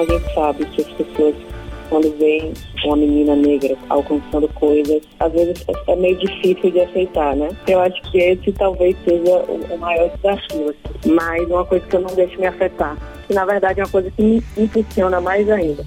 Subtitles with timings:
[0.00, 1.34] A gente sabe que as pessoas,
[1.90, 2.54] quando veem
[2.86, 7.50] uma menina negra alcançando coisas, às vezes é meio difícil de aceitar, né?
[7.68, 11.12] Eu acho que esse talvez seja o maior desafio, assim.
[11.12, 12.96] mas uma coisa que eu não deixo me afetar.
[13.26, 15.84] Que na verdade é uma coisa que me impulsiona mais ainda.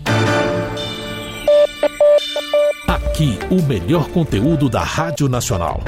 [2.87, 5.81] Aqui, o melhor conteúdo da Rádio Nacional.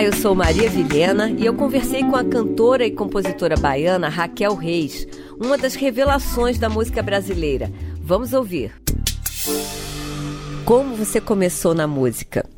[0.00, 5.04] Eu sou Maria Vilhena e eu conversei com a cantora e compositora baiana Raquel Reis,
[5.40, 7.66] uma das revelações da música brasileira.
[8.00, 8.72] Vamos ouvir.
[10.64, 12.48] Como você começou na música?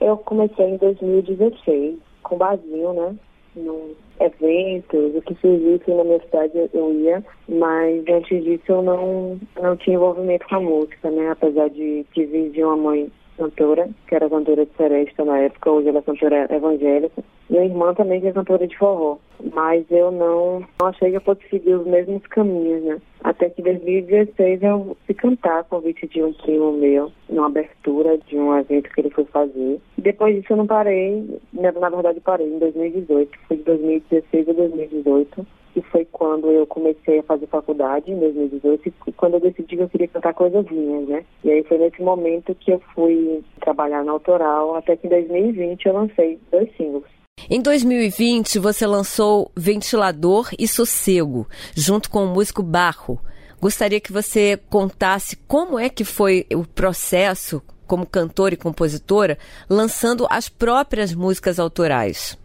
[0.00, 3.14] Eu comecei em 2016, com barzinho, né?
[3.54, 9.40] Num eventos, o que surgisse na minha cidade eu ia, mas antes disso eu não,
[9.62, 11.30] não tinha envolvimento com a música, né?
[11.30, 15.70] Apesar de, de vir de uma mãe cantora, que era cantora de seresta na época,
[15.70, 17.24] hoje ela é cantora evangélica.
[17.48, 19.16] Minha irmã também é cantora de forró,
[19.54, 23.00] mas eu não, não achei que eu fosse seguir os mesmos caminhos, né?
[23.24, 28.36] Até que em 2016 eu fui cantar convite de um primo meu, numa abertura de
[28.36, 29.80] um evento que ele foi fazer.
[29.96, 35.46] Depois disso eu não parei, na verdade parei em 2018, foi de 2016 a 2018
[35.72, 39.82] que foi quando eu comecei a fazer faculdade, em 2018, e quando eu decidi que
[39.82, 41.24] eu queria cantar coisas minhas, né?
[41.44, 45.86] E aí foi nesse momento que eu fui trabalhar na autoral, até que em 2020
[45.86, 47.04] eu lancei dois singles.
[47.48, 53.18] Em 2020, você lançou Ventilador e Sossego, junto com o músico Barro.
[53.60, 59.36] Gostaria que você contasse como é que foi o processo como cantora e compositora,
[59.68, 62.38] lançando as próprias músicas autorais.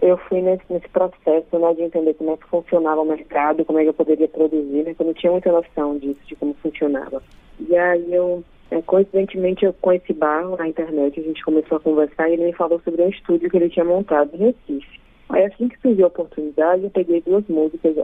[0.00, 3.78] Eu fui nesse, nesse processo né, de entender como é que funcionava o mercado, como
[3.78, 7.22] é que eu poderia produzir, né, eu não tinha muita noção disso, de como funcionava.
[7.60, 12.28] E aí eu, é, coincidentemente, eu conheci Barro na internet, a gente começou a conversar
[12.28, 15.00] e ele me falou sobre um estúdio que ele tinha montado em Recife.
[15.28, 17.96] Aí assim que surgiu a oportunidade, eu peguei duas músicas,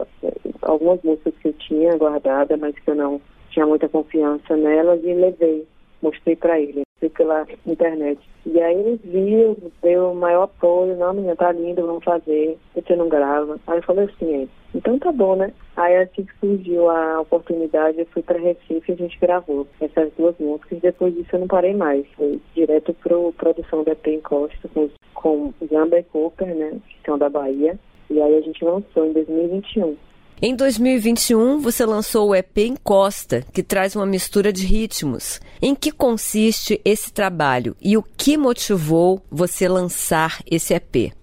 [0.61, 5.13] algumas músicas que eu tinha guardada, mas que eu não tinha muita confiança nelas e
[5.13, 5.65] levei,
[6.01, 8.19] mostrei para ele pela internet.
[8.45, 12.95] E aí eles viram, deu o maior apoio, não, menina, tá lindo, vamos fazer, você
[12.95, 13.57] não grava.
[13.67, 15.53] Aí eu falei assim, então tá bom, né?
[15.77, 20.11] Aí assim que surgiu a oportunidade, eu fui para Recife e a gente gravou essas
[20.17, 20.79] duas músicas.
[20.81, 22.05] Depois disso eu não parei mais.
[22.17, 26.79] Foi direto pro produção da P Costa com, com Zamba Cooper, né?
[26.89, 27.79] Que são da Bahia.
[28.09, 29.95] E aí a gente lançou em 2021.
[30.45, 35.39] Em 2021, você lançou o EP Encosta, que traz uma mistura de ritmos.
[35.61, 41.13] Em que consiste esse trabalho e o que motivou você lançar esse EP?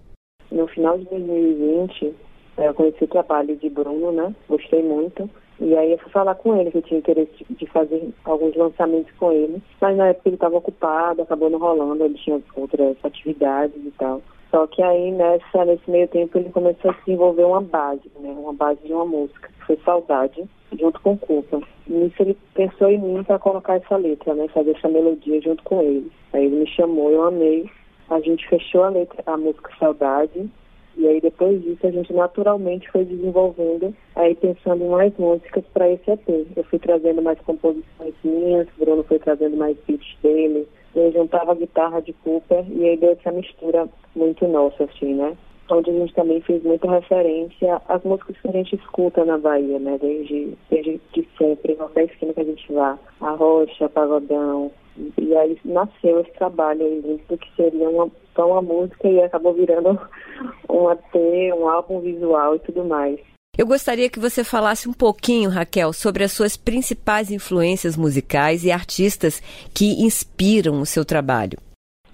[0.51, 2.15] No final de 2020,
[2.57, 4.35] eu conheci o trabalho de Bruno, né?
[4.49, 5.29] Gostei muito.
[5.59, 9.11] E aí eu fui falar com ele que eu tinha interesse de fazer alguns lançamentos
[9.19, 9.61] com ele.
[9.79, 14.19] Mas na época ele estava ocupado, acabou não rolando, ele tinha outras atividades e tal.
[14.51, 18.29] Só que aí nessa, nesse meio tempo ele começou a desenvolver uma base, né?
[18.37, 20.43] Uma base de uma música, que foi Saudade,
[20.77, 21.61] junto com Culpa.
[21.87, 24.49] Nisso ele pensou em mim para colocar essa letra, né?
[24.49, 26.11] Fazer essa melodia junto com ele.
[26.33, 27.69] Aí ele me chamou, eu amei.
[28.09, 30.49] A gente fechou a letra, a música Saudade.
[30.97, 35.89] E aí depois disso a gente naturalmente foi desenvolvendo, aí pensando em mais músicas para
[35.89, 36.47] esse EP.
[36.55, 41.55] Eu fui trazendo mais composições minhas, Bruno foi trazendo mais beats dele, eu juntava a
[41.55, 45.35] guitarra de Cooper e aí deu essa mistura muito nossa, assim, né?
[45.69, 49.79] Onde a gente também fez muita referência às músicas que a gente escuta na Bahia,
[49.79, 49.97] né?
[50.01, 52.99] Desde, desde de sempre, qualquer esquina que a gente vá.
[53.21, 54.71] A Rocha, Pagodão.
[55.17, 59.53] E aí nasceu esse trabalho aí, do que seria uma, só uma música e acabou
[59.53, 59.97] virando
[60.69, 61.17] um AT,
[61.57, 63.30] um álbum visual e tudo mais.
[63.57, 68.71] Eu gostaria que você falasse um pouquinho, Raquel, sobre as suas principais influências musicais e
[68.71, 69.41] artistas
[69.75, 71.59] que inspiram o seu trabalho.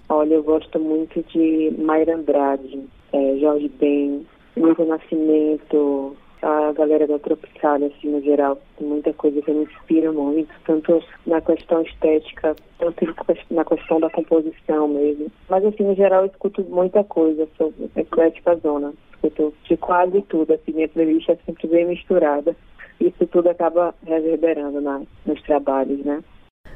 [0.08, 4.26] Olha, eu gosto muito de Mayra Andrade, é, Jorge Ben,
[4.56, 8.60] Milton Nascimento, a galera da Tropicália, assim, no geral.
[8.80, 13.14] Muita coisa que me inspira muito, tanto na questão estética, tanto
[13.52, 15.30] na questão da composição mesmo.
[15.48, 20.54] Mas, assim, no geral, eu escuto muita coisa, sou eclética zona escuto de quase tudo,
[20.54, 22.56] assim, minha playlist é sempre bem misturada.
[23.00, 26.22] Isso tudo acaba reverberando na, nos trabalhos, né?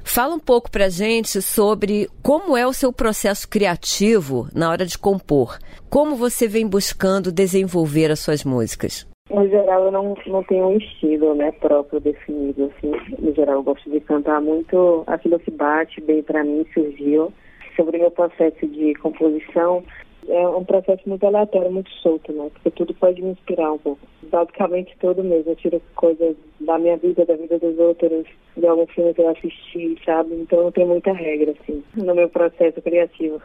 [0.04, 4.98] Fala um pouco pra gente sobre como é o seu processo criativo na hora de
[4.98, 5.58] compor.
[5.88, 9.06] Como você vem buscando desenvolver as suas músicas?
[9.30, 12.70] No geral, eu não, não tenho um estilo né, próprio definido.
[12.76, 12.92] Assim.
[13.18, 17.32] No geral, eu gosto de cantar muito aquilo que bate bem para mim, surgiu.
[17.76, 19.82] Sobre o meu processo de composição,
[20.28, 22.50] é um processo muito aleatório, muito solto, né?
[22.54, 24.00] Porque tudo pode me inspirar um pouco.
[24.24, 25.50] Basicamente tudo mesmo.
[25.50, 28.26] Eu tiro coisas da minha vida, da vida dos outros,
[28.56, 30.34] de algum filme que eu assisti, sabe?
[30.34, 33.40] Então não tem muita regra, assim, no meu processo criativo.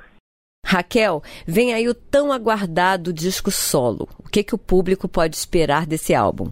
[0.65, 4.07] Raquel, vem aí o tão aguardado disco solo.
[4.19, 6.51] O que, que o público pode esperar desse álbum?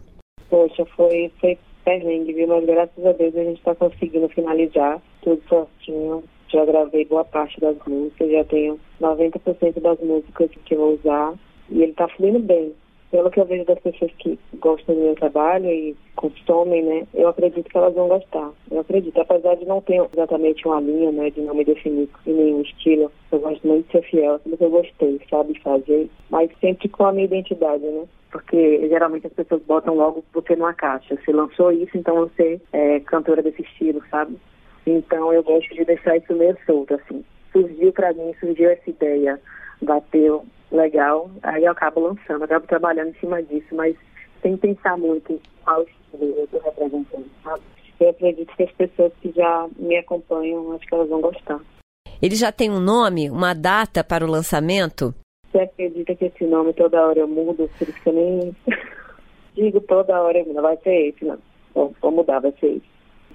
[0.50, 2.48] Poxa, foi, foi perrengue, viu?
[2.48, 6.24] Mas graças a Deus a gente está conseguindo finalizar tudo certinho.
[6.56, 11.34] Já gravei boa parte das músicas, já tenho 90% das músicas que vou usar.
[11.70, 12.74] E ele está fluindo bem
[13.12, 17.28] pelo que eu vejo das pessoas que gostam do meu trabalho e consomem, né, eu
[17.28, 18.52] acredito que elas vão gostar.
[18.72, 22.34] Eu acredito, apesar de não ter exatamente uma linha, né, de não me definir em
[22.34, 26.50] nenhum estilo, eu gosto muito de ser fiel, tudo que eu gostei, sabe, fazer, mas
[26.60, 28.06] sempre com a minha identidade, né?
[28.32, 31.16] Porque geralmente as pessoas botam logo você numa caixa.
[31.16, 34.36] Você lançou isso, então você é cantora desse estilo, sabe?
[34.86, 37.24] Então eu gosto de deixar isso meio solto, assim.
[37.52, 39.40] Surgiu para mim, surgiu essa ideia,
[39.82, 43.96] bateu, legal, aí eu acabo lançando, acabo trabalhando em cima disso, mas
[44.42, 47.62] sem pensar muito qual estilo eu estou representando, sabe?
[48.00, 51.60] Eu acredito que as pessoas que já me acompanham, acho que elas vão gostar.
[52.22, 55.14] Ele já tem um nome, uma data para o lançamento?
[55.52, 58.56] Você acredita que esse nome toda hora eu mudo, por isso que eu nem
[59.56, 61.40] digo toda hora, não vai ser esse, não.
[61.74, 62.82] Vou, vou mudar, vai ser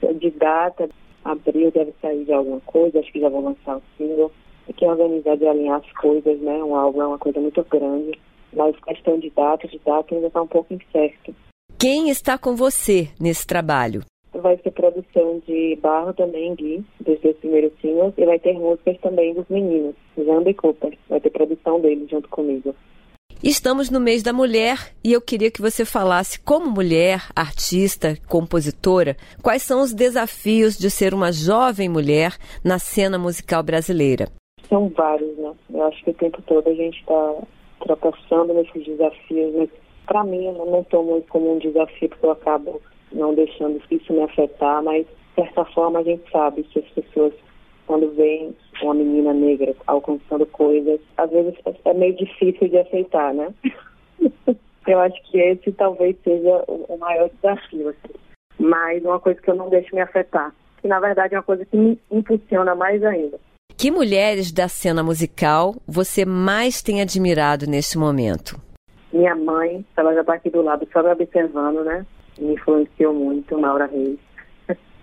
[0.02, 0.14] esse.
[0.14, 0.88] De data,
[1.24, 4.30] abril deve sair de alguma coisa, acho que já vou lançar o single
[4.72, 6.62] que organizar de alinhar as coisas, né?
[6.62, 8.18] Um álbum é uma coisa muito grande,
[8.52, 11.34] mas questão de data, de data ainda está um pouco incerto.
[11.78, 14.02] Quem está com você nesse trabalho?
[14.32, 18.96] Vai ser produção de Barro também, Gui, dos dois primeiros singles, e vai ter músicas
[19.00, 20.96] também dos meninos, Jamba e Cooper.
[21.08, 22.74] Vai ter produção deles junto comigo.
[23.42, 29.16] Estamos no mês da mulher e eu queria que você falasse, como mulher, artista, compositora,
[29.42, 34.28] quais são os desafios de ser uma jovem mulher na cena musical brasileira
[34.70, 35.52] são vários, né?
[35.68, 37.34] Eu acho que o tempo todo a gente está
[37.80, 39.68] tropeçando nesses desafios, mas
[40.06, 42.80] para mim eu não tomo isso como um desafio porque eu acabo
[43.12, 47.34] não deixando isso me afetar, mas de certa forma a gente sabe que as pessoas
[47.86, 49.29] quando veem uma menina
[49.90, 51.54] alcançando coisas, às vezes
[51.84, 53.52] é meio difícil de aceitar, né?
[54.86, 58.14] eu acho que esse talvez seja o maior desafio, assim.
[58.58, 61.64] Mas uma coisa que eu não deixo me afetar, que na verdade é uma coisa
[61.64, 63.38] que me impulsiona mais ainda.
[63.76, 68.60] Que mulheres da cena musical você mais tem admirado neste momento?
[69.12, 72.04] Minha mãe, ela já está aqui do lado, só me observando, né?
[72.38, 74.18] Me influenciou muito, Maura Reis.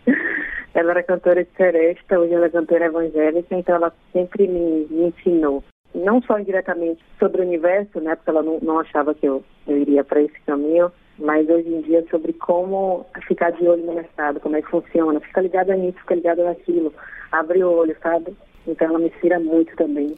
[0.74, 5.08] ela era cantora de seresta, hoje ela é cantora evangélica, então ela sempre me, me
[5.08, 5.64] ensinou.
[5.94, 8.16] Não só indiretamente sobre o universo, né?
[8.16, 11.82] Porque ela não, não achava que eu, eu iria para esse caminho, mas hoje em
[11.82, 15.98] dia sobre como ficar de olho no mercado, como é que funciona, fica ligada nisso,
[16.00, 16.94] fica ligada naquilo,
[17.32, 18.36] abre o olho, sabe?
[18.68, 20.16] Então ela me inspira muito também.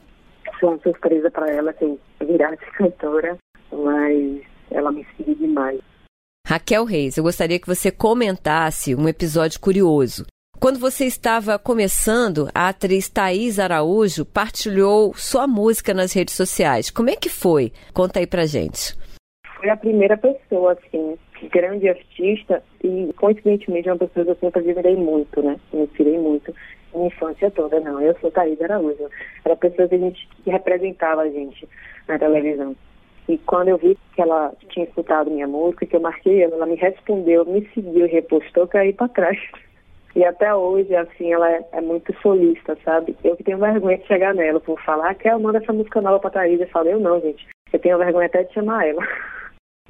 [0.58, 3.38] Foi uma surpresa para ela que eu virasse cantora,
[3.72, 5.80] mas ela me inspira demais.
[6.50, 10.26] Raquel Reis, eu gostaria que você comentasse um episódio curioso.
[10.58, 16.90] Quando você estava começando, a atriz Thaís Araújo partilhou sua música nas redes sociais.
[16.90, 17.70] Como é que foi?
[17.94, 18.96] Conta aí pra gente.
[19.60, 21.16] Foi a primeira pessoa, assim,
[21.52, 25.56] grande artista e, coincidentemente, uma pessoa que eu sempre admirei muito, né?
[25.72, 26.52] Me inspirei muito
[26.92, 28.00] minha infância toda, não.
[28.00, 29.08] Eu sou Thaís Araújo.
[29.44, 31.68] Era a pessoa que, a gente, que representava a gente
[32.08, 32.74] na televisão.
[33.30, 36.66] E quando eu vi que ela tinha escutado minha música, que eu marquei ela, ela
[36.66, 39.38] me respondeu, me seguiu, repostou, caí para trás.
[40.16, 43.16] E até hoje, assim, ela é, é, muito solista, sabe?
[43.22, 46.18] Eu que tenho vergonha de chegar nela por falar que ela manda essa música nova
[46.18, 46.60] pra Thaís.
[46.60, 47.46] Eu falei, eu não, gente.
[47.72, 49.00] Eu tenho vergonha até de chamar ela.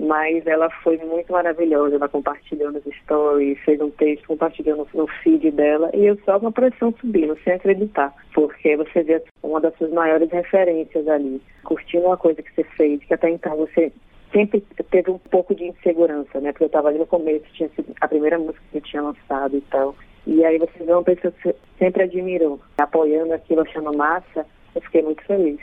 [0.01, 1.97] mas ela foi muito maravilhosa.
[1.97, 6.41] Ela compartilhou nos stories, fez um texto, compartilhou no, no feed dela e eu só
[6.41, 11.41] com a pressão subindo, sem acreditar, porque você vê uma das suas maiores referências ali,
[11.65, 13.93] curtindo uma coisa que você fez, que até então você
[14.33, 16.53] sempre teve um pouco de insegurança, né?
[16.53, 17.69] Porque eu estava ali no começo, tinha
[18.01, 19.95] a primeira música que eu tinha lançado e tal.
[20.27, 24.81] E aí você vê uma pessoa que você sempre admirou, apoiando aquilo, achando massa, eu
[24.83, 25.59] fiquei muito feliz.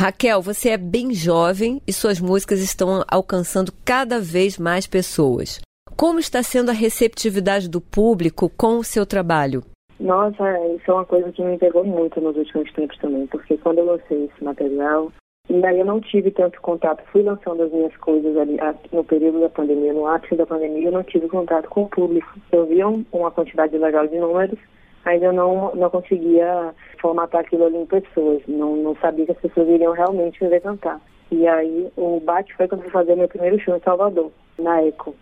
[0.00, 5.60] Raquel, você é bem jovem e suas músicas estão alcançando cada vez mais pessoas.
[5.94, 9.62] Como está sendo a receptividade do público com o seu trabalho?
[10.00, 10.42] Nossa,
[10.74, 13.84] isso é uma coisa que me pegou muito nos últimos tempos também, porque quando eu
[13.84, 15.12] lancei esse material,
[15.50, 18.56] daí eu não tive tanto contato, fui lançando as minhas coisas ali
[18.90, 22.26] no período da pandemia, no ápice da pandemia, eu não tive contato com o público.
[22.50, 24.58] Eu via uma quantidade legal de números,
[25.04, 28.42] mas eu não, não conseguia formatar aquilo ali em pessoas.
[28.46, 31.00] Não, não sabia que as pessoas iriam realmente me ver cantar.
[31.30, 34.82] E aí o bate foi quando eu fui fazer meu primeiro show em Salvador, na
[34.82, 35.14] Eco.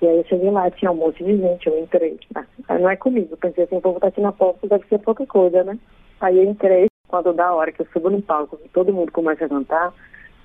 [0.00, 2.18] E aí eu cheguei lá, tinha um monte de gente, eu entrei.
[2.34, 4.98] Ah, não é comigo, eu pensei assim, o povo tá aqui na porta, deve ser
[4.98, 5.78] pouca coisa, né?
[6.20, 9.48] Aí eu entrei, quando da hora que eu subo no palco, todo mundo começa a
[9.48, 9.92] cantar,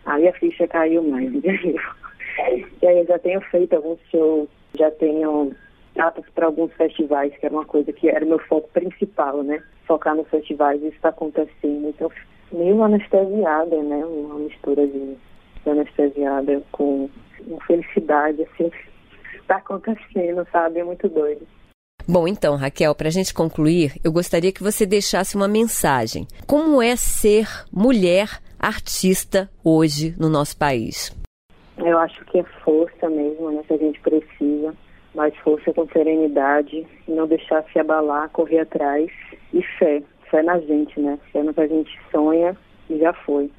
[0.05, 1.31] aí a ficha caiu mais,
[2.81, 5.53] E aí eu já tenho feito alguns shows, já tenho
[5.95, 9.61] datas para alguns festivais, que era uma coisa que era o meu foco principal, né?
[9.85, 11.89] Focar nos festivais, isso está acontecendo.
[11.89, 12.11] Então,
[12.51, 14.05] meio anestesiada, né?
[14.05, 15.15] Uma mistura de,
[15.63, 17.09] de anestesiada com
[17.67, 18.71] felicidade, assim,
[19.35, 20.79] está acontecendo, sabe?
[20.79, 21.45] É muito doido.
[22.07, 26.25] Bom, então, Raquel, para a gente concluir, eu gostaria que você deixasse uma mensagem.
[26.47, 31.15] Como é ser mulher artista hoje no nosso país?
[31.77, 34.75] Eu acho que é força mesmo, né, que a gente precisa,
[35.13, 39.09] mais força com serenidade, não deixar se abalar, correr atrás
[39.53, 42.55] e fé, fé na gente, né, fé no que a gente sonha
[42.89, 43.49] e já foi.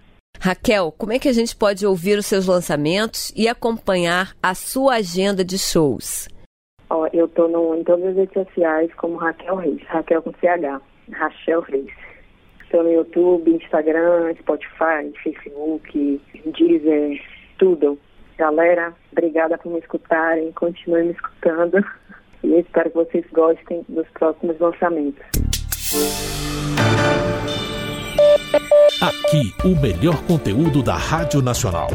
[0.41, 4.95] Raquel, como é que a gente pode ouvir os seus lançamentos e acompanhar a sua
[4.95, 6.29] agenda de shows?
[6.91, 10.83] Ó, eu estou em todas as redes sociais como Raquel Reis, Raquel com CH,
[11.13, 11.93] Rachel Reis.
[12.65, 16.21] Estou no YouTube, Instagram, Spotify, Facebook,
[16.57, 17.23] Deezer,
[17.59, 17.99] tudo.
[18.39, 21.85] Galera, obrigada por me escutarem, continuem me escutando
[22.43, 25.25] e espero que vocês gostem dos próximos lançamentos.
[29.01, 31.89] Aqui, o melhor conteúdo da Rádio Nacional.